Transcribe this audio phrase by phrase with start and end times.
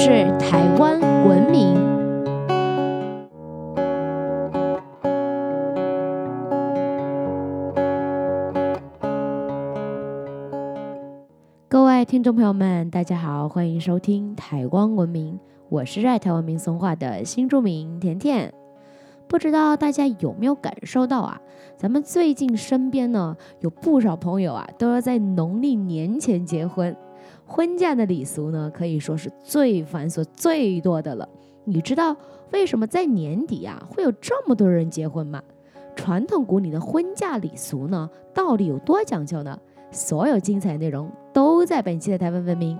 [0.00, 1.74] 是台湾文明。
[11.68, 15.36] 各位听众朋友们，大家好，欢迎收听台湾文明，
[15.68, 18.54] 我是爱台湾民俗话的新著名甜甜。
[19.26, 21.40] 不知道大家有没有感受到啊？
[21.76, 26.96] 咱们最近身边呢有不少朋友啊，都要在农历年前结婚。
[27.48, 31.26] 婚嫁的礼俗呢，可以说是最繁琐、最多的了。
[31.64, 32.14] 你知道
[32.52, 35.42] 为什么在年底啊会有这么多人结婚吗？
[35.96, 39.58] 传统古礼的婚嫁礼俗呢，到底有多讲究呢？
[39.90, 42.78] 所有精彩内容都在本期的台湾文明。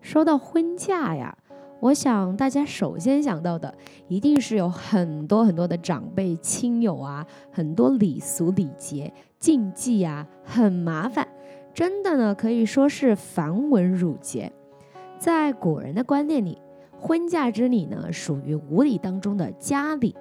[0.00, 1.36] 说到婚嫁呀，
[1.80, 3.74] 我想大家首先想到的
[4.06, 11.26] 一定是有很多很多的长辈亲友啊，很多礼俗礼节禁忌啊，很麻烦，
[11.72, 14.52] 真的呢可以说是繁文缛节。
[15.18, 16.60] 在古人的观念里，
[16.98, 20.14] 婚嫁之礼呢属于五礼当中的家礼。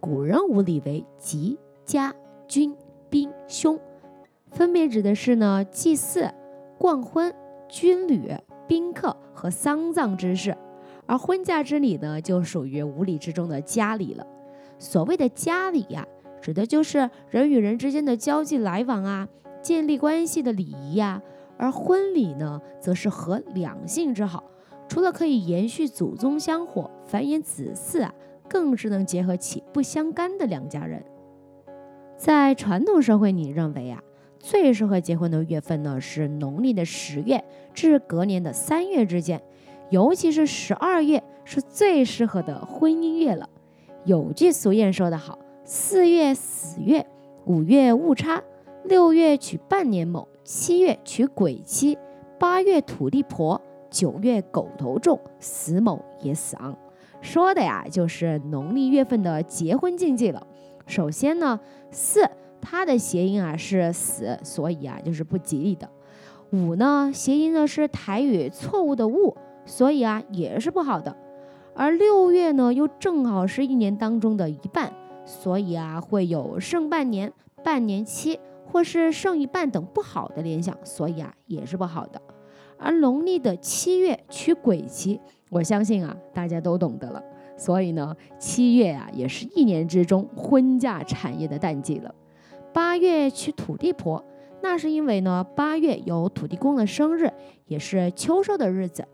[0.00, 2.12] 古人五礼为吉、家、
[2.48, 2.74] 军、
[3.08, 3.78] 宾、凶，
[4.50, 6.28] 分别指的是呢祭祀、
[6.78, 7.32] 冠婚、
[7.68, 8.32] 军旅。
[8.66, 10.56] 宾客和丧葬之事，
[11.10, 14.24] 而婚嫁之礼呢，就属于五礼之中的家礼了。
[14.78, 16.06] 所谓的家礼呀，
[16.40, 19.28] 指的就是人与人之间的交际来往啊，
[19.60, 21.20] 建立关系的礼仪呀。
[21.58, 24.44] 而婚礼呢，则是和两性之好，
[24.86, 28.14] 除了可以延续祖宗香火、繁衍子嗣啊，
[28.48, 31.04] 更是能结合起不相干的两家人。
[32.16, 34.00] 在传统社会，你认为啊？
[34.38, 39.42] 最适合结婚的月份呢，是农历的十月至隔年的三月之间，
[39.90, 43.48] 尤其是十二月是最适合的婚姻月了。
[44.04, 47.06] 有句俗谚说得好：“四月死月，
[47.44, 48.42] 五月误差，
[48.84, 51.98] 六月娶半年某，七月娶鬼妻，
[52.38, 56.76] 八月土地婆，九月狗头重，死某也死昂。”
[57.20, 60.46] 说的呀，就是农历月份的结婚禁忌了。
[60.86, 62.30] 首先呢，四。
[62.62, 65.88] 它的谐音啊是死，所以啊就是不吉利的。
[66.52, 69.34] 五呢，谐音呢是台语错误的误，
[69.70, 71.16] 所以啊也是不好的。
[71.76, 74.92] 而六月呢又正好是一年当中的一半，
[75.24, 77.32] 所以啊会有剩半年、
[77.62, 82.20] 半年期或是剩一半等不好的联想，所以啊也是不好的。
[82.76, 85.20] 而农历的七月娶鬼期，
[85.50, 87.22] 我相信啊大家都懂得了，
[87.56, 92.12] 所以呢七月啊也是一年之中婚嫁产业的淡季了。
[92.72, 94.22] 八月娶土地婆，
[94.62, 97.32] 那是因为呢，八月有土地公的生日，
[97.66, 99.06] 也是秋收的日子。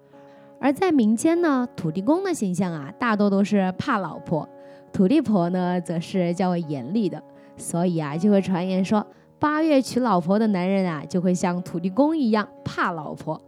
[0.59, 4.49] 而在民间呢，土地公的形象啊，大多都是怕老婆；
[4.93, 7.23] 土地婆呢，则是较为严厉的。
[7.57, 9.07] 所以啊，就会传言说，
[9.39, 13.41] 八月娶老婆的男人啊，就会像土地公一样怕老婆。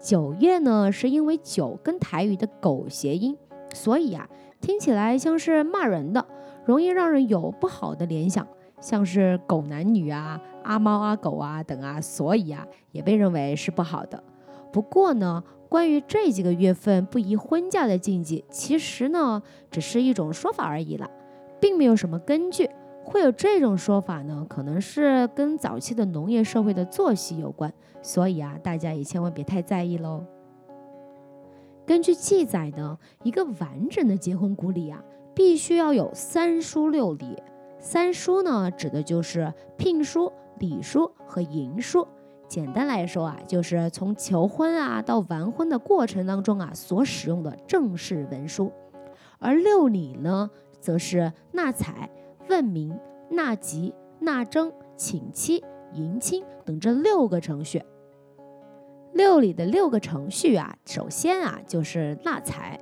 [0.00, 3.36] 九月呢，是因为九跟台语的狗谐音，
[3.74, 4.28] 所以啊，
[4.60, 6.24] 听起来像是骂人的，
[6.64, 8.46] 容易让人有不好的联想。
[8.80, 14.24] 像是狗男女啊、阿猫阿狗啊等啊，所以啊也被认为是不好的。
[14.72, 21.10] 不过呢，关于这几个月份不宜婚嫁的禁忌，其实呢只是一种说法而已了，
[21.60, 22.68] 并没有什么根据。
[23.02, 27.72] 会有这种说法呢，可能是跟早期的农业社会的作息有关，
[28.02, 30.24] 所以啊大家也千万别太在意喽。
[31.86, 35.02] 根据记载呢，一个完整的结婚古礼啊，
[35.34, 37.42] 必须要有三书六礼。
[37.80, 42.06] 三书呢，指的就是聘书、礼书和迎书。
[42.50, 48.72] 简单来说啊，就是从求婚啊到完婚的过程当中啊所使用的正式文书。
[49.38, 50.50] 而六礼呢，
[50.80, 52.10] 则是纳采、
[52.48, 52.98] 问名、
[53.30, 57.80] 纳吉、纳征、请妻、迎亲等这六个程序。
[59.12, 62.80] 六礼的六个程序啊，首先啊就是纳采。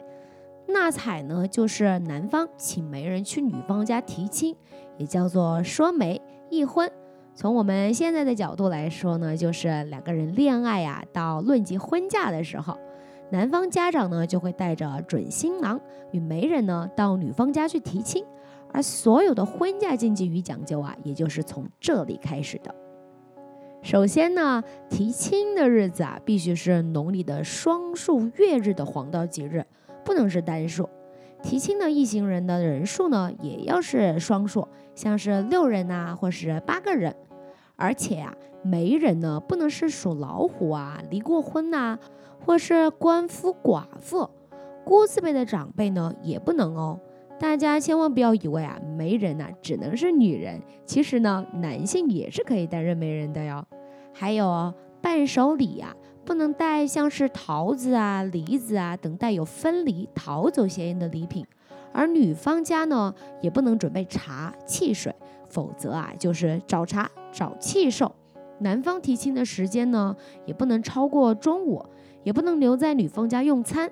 [0.67, 4.57] 纳采呢，就是男方请媒人去女方家提亲，
[4.97, 6.91] 也叫做说媒议婚。
[7.39, 12.77] 从我们现在的角度来说呢，就是两个人恋爱呀，到论及婚嫁的时候，
[13.31, 15.81] 男方家长呢就会带着准新郎
[16.11, 18.25] 与媒人呢到女方家去提亲，
[18.73, 22.75] 而所有的婚嫁禁忌与讲究啊，也就是从这里开始的。
[23.83, 29.65] 首先呢，提亲的日子啊，必须是农历的双数月日的黄道吉日。
[30.05, 30.89] 不能是单数，
[31.41, 37.15] 提亲的一行人的人数呢，也要是双数，像是六人呐，或是八个人。
[37.79, 41.97] 而且呀，媒人呢，不能是属老虎啊，离过婚呐，
[42.45, 44.29] 或是官夫寡妇，
[44.85, 46.99] 姑字辈的长辈呢，也不能哦。
[47.39, 53.65] 大家千万不要以为啊，媒人呐只能是女人，其实呢，男性也是可以担任媒人的哟。
[54.13, 55.95] 还有哦，伴手礼呀，
[56.25, 61.47] 不能带像是桃子啊、梨子啊等带有分离、逃走嫌疑的礼品，
[61.93, 65.15] 而女方家呢，也不能准备茶、汽水，
[65.49, 68.15] 否则啊，就是找茬找气受。
[68.61, 71.85] 男方提亲的时间呢，也不能超过中午，
[72.25, 73.91] 也不能留在女方家用餐。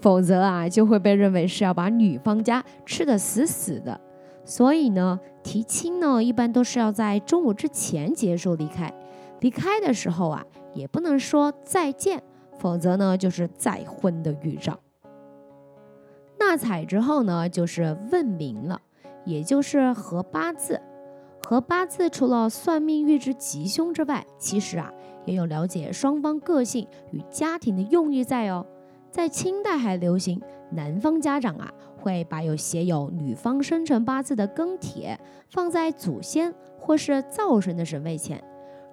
[0.00, 4.00] 否则啊，就会被认为是要把女方家吃得死死的。
[4.44, 8.92] 所以呢，提亲呢，一般都是要在中午之前结束离开。
[9.40, 10.44] 离开的时候啊，
[10.74, 12.22] 也不能说再见，
[12.58, 14.78] 否则呢，就是再婚的预兆。
[16.38, 18.80] 纳采之后呢，就是问名了，
[19.24, 20.80] 也就是合八字。
[21.44, 24.92] 和八字除了算命预知吉凶之外，其实啊，
[25.24, 28.64] 也有了解双方个性与家庭的用意在哦。
[29.10, 30.40] 在清代还流行，
[30.70, 38.42] 男方家长啊会把有写有女方生辰八字的庚帖放在祖先或是灶神的神位前。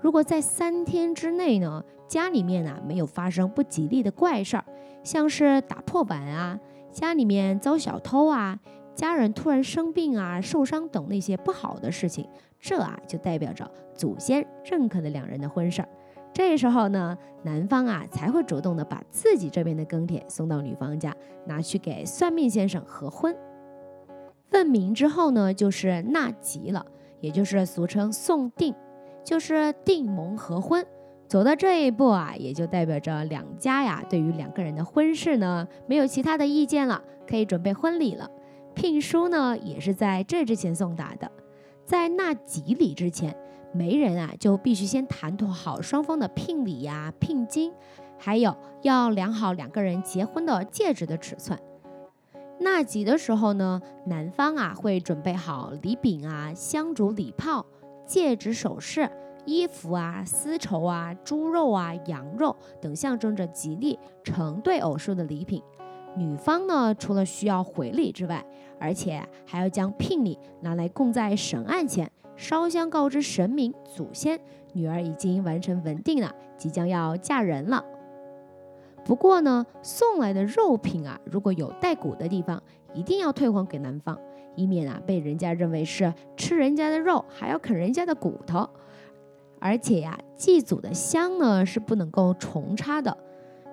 [0.02, 4.66] 如果在三天之内呢，家里面啊没有发生不吉利的怪事儿，
[5.04, 6.60] 像是打破碗啊、
[6.92, 8.60] 家里面遭小偷啊、
[8.98, 12.28] 家人突然生病啊、受伤等那些不好的事情，
[12.60, 15.88] 这啊就代表着祖先认可了两人的婚事儿。
[16.34, 21.16] 这时候呢，男方啊才会主动的把自己这边的庚帖送到女方家，
[21.46, 23.36] 拿去给算命先生合婚。
[24.52, 26.84] 问名之后呢，就是纳吉了，
[27.22, 28.74] 也就是俗称送定，
[29.24, 30.84] 就是定盟合婚。
[31.28, 38.32] 走到这一步啊，也就代表着两家呀对于两个人的婚事呢没有其他的意见了，可以准备婚礼了。
[38.78, 41.32] 聘书呢也是在这之前送达的，
[41.84, 43.36] 在纳吉礼之前。
[43.74, 47.74] 媒人啊，就必须先谈妥好双方的聘礼呀、聘金，
[48.20, 51.60] 还有要量好两个人结婚的戒指的尺寸。
[52.60, 57.66] 纳吉的时候呢，男方啊会准备好礼饼啊、香烛礼炮、
[58.06, 59.10] 戒指首饰、
[59.46, 65.64] 衣服啊、丝绸啊、猪肉啊、羊肉等象征着吉利、成对偶数的礼品。
[66.18, 68.44] 女方呢，除了需要回礼之外，
[68.80, 72.12] 而且还要将聘礼拿来供在神案前。
[72.36, 74.40] 烧香告知神明祖先，
[74.74, 77.84] 女儿已经完成文定了，即将要嫁人了。
[79.04, 82.62] 不过呢，送来的肉品啊，如果有带骨的地方，
[82.94, 84.20] 一定要退还给男方，
[84.56, 88.70] 以免啊被人家认为是吃人家的肉还要啃人家的骨头。
[89.60, 93.18] 而且呀，祭祖的香呢是不能够重插的。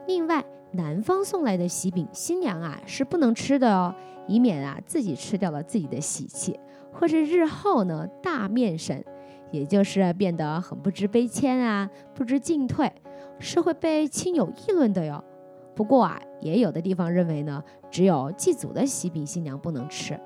[0.07, 0.43] 另外，
[0.75, 3.95] 男方送来的喜饼，新娘啊是不能吃的哦，
[4.27, 6.59] 以免啊自己吃掉了自己的喜气。
[6.93, 9.05] 或是日后呢大面神，
[9.51, 12.93] 也就是变得很不知悲谦啊，不知进退，
[13.39, 15.23] 是会被亲友议论的哟。
[15.77, 20.19] 不过啊，也有的地方认为呢，只有祭祖的喜饼新娘不能吃。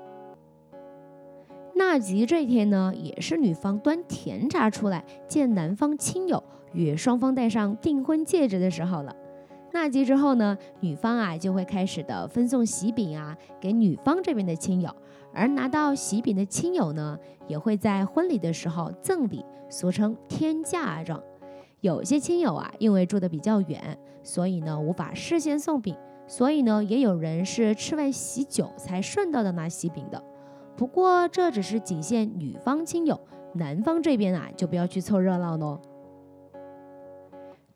[1.75, 6.43] 纳吉这一天呢，也是女方端甜茶出来见男方亲友，
[6.73, 9.15] 与双方戴上订婚戒指的时候了。
[9.71, 14.93] 纳吉之后呢，女方啊就会开始的分送喜饼啊给女方这边的亲友。
[15.31, 17.17] 而拿到喜饼的亲友呢，
[17.47, 21.21] 也会在婚礼的时候赠礼，俗称天嫁妆。
[21.81, 25.95] 有些亲友啊，因为住的比较远，所以呢无法事先送饼，
[26.27, 30.21] 所以呢也有人是吃完喜酒才顺道的拿喜饼的。
[30.75, 33.19] 不过这只是仅限女方亲友，
[33.53, 35.79] 男方这边啊就不要去凑热闹喽。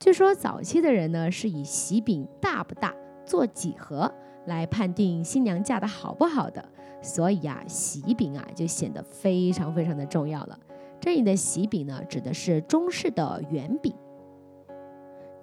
[0.03, 2.93] 据说早期的人呢是以喜饼大不大，
[3.25, 4.13] 做几何
[4.47, 6.61] 来判定新娘嫁的好不好的。
[7.01, 10.59] 所以啊，喜饼啊就显得非常非常的重要了。
[10.99, 13.95] 这里的喜饼呢，指的是中式的圆饼。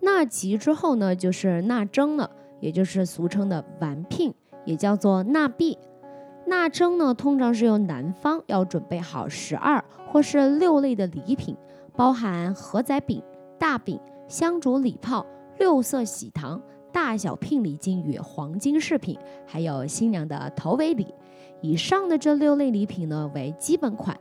[0.03, 4.35] 纳吉之后呢，就是纳征了，也就是俗称的完聘，
[4.67, 5.79] 也叫做纳币。
[6.45, 11.57] 纳征呢，通常是由男方要准备好十二或是六类的礼品，
[11.97, 13.23] 包含荷仔饼、
[13.59, 13.99] 大饼、
[14.31, 15.27] 香烛礼炮、
[15.59, 21.05] 六色喜糖、大小聘礼金与黄金饰品，还有新娘的头尾礼。
[21.61, 24.17] 以上的这六类礼品呢为基本款，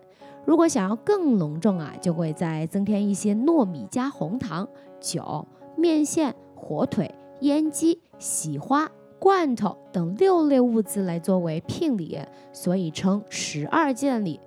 [0.46, 4.68] 如果想要更隆重啊，就会再增添一些糯米加红糖、
[5.00, 5.48] 酒、
[5.78, 8.90] 面线、火腿、烟鸡、喜花、
[9.20, 12.20] 罐头等六类物资来作为聘礼，
[12.52, 14.40] 所以称十二件礼。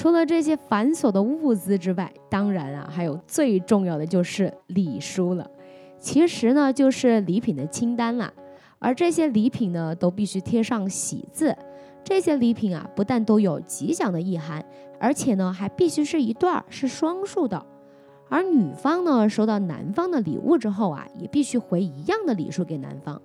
[0.00, 5.46] 除了这些繁琐的物资之外，当然啊，还有最重要的就是礼书了。
[5.98, 8.32] 其实呢，就是礼品的清单啦，
[8.78, 11.54] 而这些礼品呢，都必须贴上喜字。
[12.02, 14.64] 这些礼品啊，不但都有吉祥的意涵，
[14.98, 17.66] 而且呢，还必须是一对儿，是双数的。
[18.30, 23.20] 而女方呢，收到男方的礼物之后啊，也必须回一样的礼数给男方，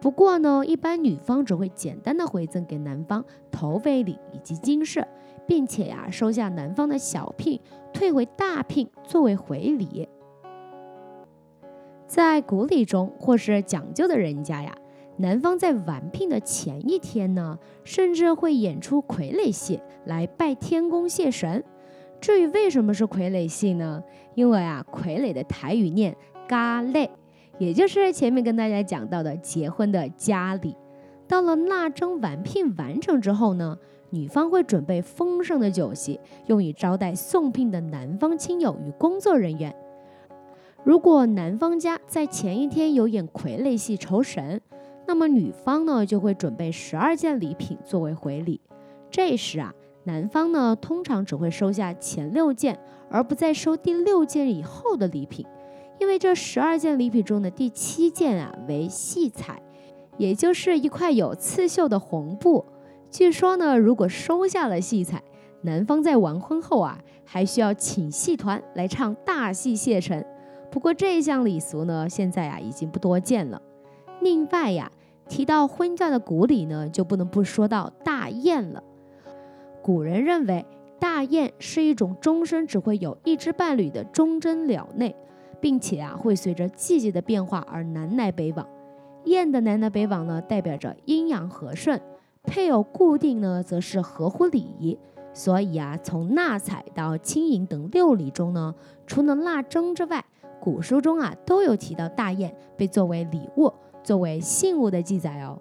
[0.00, 5.04] 不过呢，一般女方只会简单的回赠给男方头尾礼以及金饰，
[5.46, 7.60] 并且呀收下男方的小聘，
[7.92, 10.08] 退回大聘作为回礼。
[12.06, 14.74] 在古礼中或是讲究的人家呀，
[15.16, 21.64] 男方在完聘的前一天呢，甚至会演出傀儡戏来拜天公谢神。
[22.20, 24.02] 至于为什么是傀儡戏呢？
[24.34, 27.10] 因为啊，傀儡的台语念嘎类。
[27.58, 30.74] 也就是前面跟大家讲到的结婚的家礼，
[31.28, 33.78] 到了纳征完聘完成之后呢，
[34.12, 39.74] 女方会准备丰盛的酒席，用以招待送聘的男方亲友与工作人员。
[40.84, 44.60] 如果男方家在前一天有演傀儡戏酬神，
[45.06, 48.60] 那么女方呢就会准备十二件礼品作为回礼。
[49.10, 49.72] 这时啊，
[50.04, 52.78] 男方呢通常只会收下前六件，
[53.08, 55.46] 而不再收第六件以后的礼品。
[55.98, 59.62] 因为这十二件礼品中的第七件啊为细彩，
[60.18, 62.66] 也就是一块有刺绣的红布。
[63.12, 65.22] 据说呢，如果收下了戏彩，
[65.60, 70.24] 男方在完婚后啊还需要请戏团来唱大戏谢神。
[70.70, 73.60] 不过这项礼俗呢，现在啊已经不多见了。
[74.22, 74.90] 另外呀，
[75.28, 78.82] 提到婚嫁的古礼呢，就不能不说到大宴了。
[79.82, 80.64] 古人认为，
[80.98, 85.14] 大宴是一种终身只会有一只伴侣的忠贞了内。
[85.60, 88.66] 并且啊，会随着季节的变化而南来北往。
[89.26, 91.96] 燕的南来北往呢，代表着阴阳和顺；
[92.44, 94.98] 配偶固定呢，则是合乎礼仪。
[95.34, 98.74] 所以啊，从纳采到亲迎等六礼中呢，
[99.06, 100.24] 除了纳征之外，
[100.60, 103.72] 古书中啊都有提到大宴被作为礼物、
[104.04, 105.58] 作为信物的记载哦。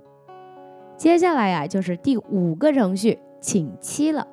[0.97, 4.27] 接下来呀，就是第五个程序请期了。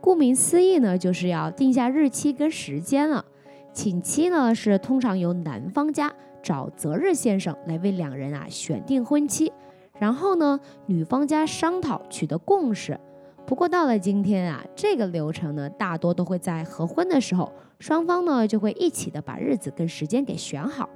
[0.00, 3.24] 顾名思义呢，就是要定下日期跟时间了。
[3.72, 9.52] 请期呢是通常由男方家找择日先生来为两人啊选定婚期，
[9.98, 12.98] 然后呢女方家商讨取得共识。
[13.46, 20.88] 不过到了今天啊，这个流程呢大多都会在合婚的时候，双方呢就会一起的把日子跟时间给选好。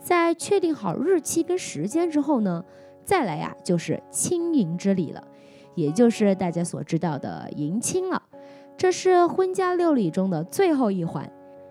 [0.00, 2.64] 在确定好日期跟时间之后呢，
[3.04, 5.22] 再来呀就是亲迎之礼了，
[5.74, 8.22] 也就是大家所知道的迎亲了。
[8.76, 11.28] 这是婚嫁六礼中的最后一环。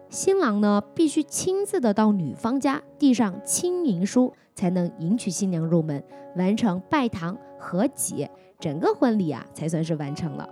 [0.09, 6.01] 新郎呢，必须亲自的到女方家递上亲迎书，才能迎娶新娘入门，
[6.37, 10.47] 完成拜堂和解，整个婚礼啊才算是完成了。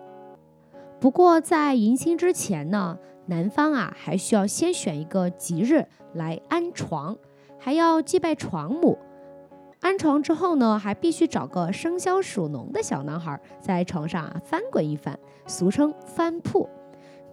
[1.00, 2.98] 不过在迎亲之前呢，
[3.28, 7.18] 男方啊还需要先选一个吉日来安床，
[7.58, 8.98] 还要祭拜床母。
[9.80, 16.68] 安床之后呢，还必须找个生肖属龙的小男孩在床上啊翻滚一番，俗称翻铺。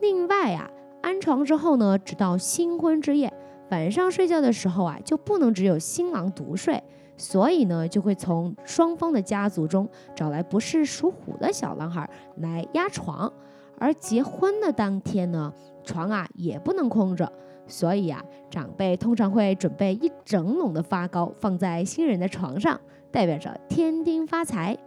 [0.01, 0.71] 另外啊。
[1.03, 3.33] 安床之后呢，直到新婚之夜，
[3.71, 6.83] 晚上睡觉的时候啊，就不能只有新郎独睡，
[7.17, 13.31] 所以呢，就会从双方的家族中找来不是属虎的小男孩来压床。
[13.79, 17.31] 而结婚的当天呢，床啊也不能空着，
[17.67, 22.81] 所以啊，长辈通常会准备一整笼的发糕放在新人的床上，
[23.11, 24.79] 代表着添丁发财。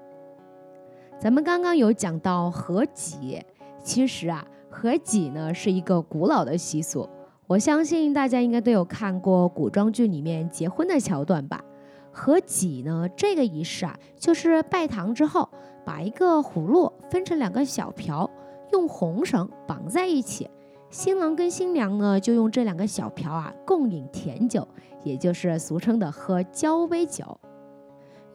[1.19, 3.43] 咱们刚刚有讲到合吉，
[3.84, 4.45] 其实啊。
[4.77, 7.08] 合己呢是一个古老的习俗，
[7.48, 11.63] 我相信大家应该都有看过古装剧里面结婚的桥段吧。
[12.12, 15.48] 合己呢这个仪式啊，就是拜堂之后，
[15.86, 18.29] 把一个葫芦分成两个小瓢，
[18.74, 20.50] 用红绳绑在一起，
[20.89, 24.67] 新郎跟新娘呢就用这两个小瓢啊共饮甜酒，
[25.05, 27.39] 也就是俗称的喝交杯酒。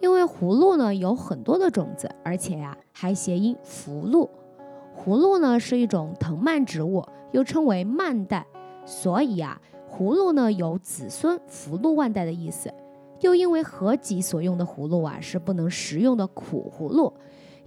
[0.00, 4.30] 因为葫芦呢有很多的种子，而且呀还谐音福禄。
[5.02, 7.02] 葫芦呢是一种藤蔓植物，
[7.32, 8.46] 又称为蔓代，
[8.84, 9.58] 所以啊，
[9.90, 12.70] 葫芦呢有子孙福禄万代的意思。
[13.20, 17.10] 又因为合己所用的葫芦啊是不能食用的苦葫芦，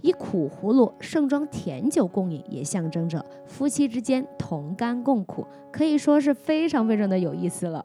[0.00, 7.84] 以苦葫芦盛装甜酒共饮，也象征着夫妻之间同甘共苦，可以说是非常非常的有意思了。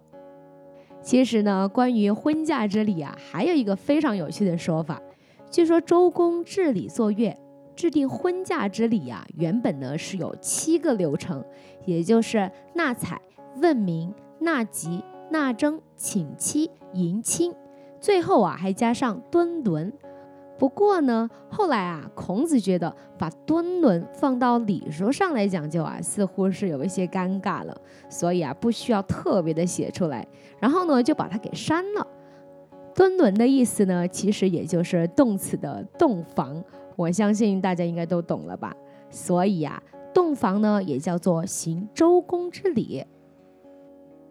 [1.01, 5.01] 其实呢，关于婚嫁之礼啊，还有一个非常有趣的说法，
[5.49, 7.35] 据说周公治礼作乐。
[7.79, 11.41] 制定婚嫁之礼呀，原本呢是有七个流程，
[11.85, 13.21] 也就是纳采、
[13.61, 17.55] 问名、纳吉、纳征、请期、迎亲，
[18.01, 19.93] 最后啊还加上敦伦。
[20.57, 27.73] 不过呢，后来啊，孔子觉得把敦伦放到礼数上来讲究啊，似乎是有一些尴尬了，
[28.09, 30.27] 所以啊，不需要特别的写出来，
[30.59, 32.05] 然后呢就把它给删了。
[32.93, 36.61] 敦伦的意思呢，其实也就是动词的洞房。
[36.99, 38.75] 我相信大家应该都懂了吧？
[39.09, 39.81] 所以啊，
[40.13, 43.05] 洞房呢也叫做行周公之礼。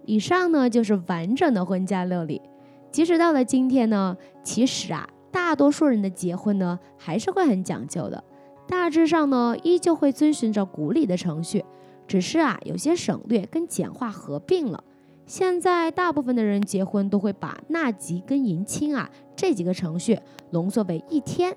[0.04, 2.42] 以上呢就是完整的婚嫁乐礼。
[2.90, 8.22] 即使到了今天呢，其实啊，大多数人的结婚呢，还是会很讲究的。
[8.66, 11.64] 大致上呢，依旧会遵循着古礼的程序，
[12.06, 14.84] 只是啊，有些省略跟简化合并了。
[15.24, 20.18] 现在大部分的人结婚都会把纳吉跟迎亲啊这几个程序
[20.50, 21.56] 浓缩为一天，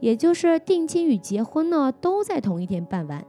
[0.00, 3.24] 也就是定亲与结婚呢都在同一天办完。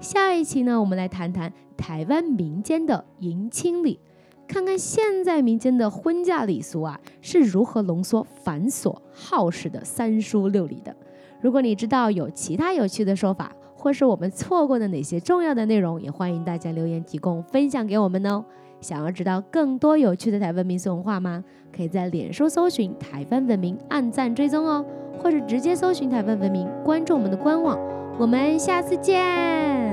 [0.00, 3.98] 下一期呢，我们来谈谈台湾民间的迎亲礼。
[4.46, 10.94] 看看现在民间的婚嫁礼俗啊是如何浓缩繁琐耗时的三书六礼的。
[11.40, 18.44] 如果你知道有其他有趣的说法，或是我们错过的哪些重要的内容，也欢迎大家留言提供分享给我们哦。
[18.84, 21.42] 想要知道更多有趣的台湾民俗文化吗？
[21.74, 24.84] 可以在脸书搜寻台湾文明，按赞追踪哦，
[25.18, 27.78] 或者直接搜寻台湾文明，关注我们的官网。
[28.18, 29.83] 我们下次见。